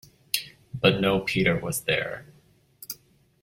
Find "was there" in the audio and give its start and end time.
1.59-2.25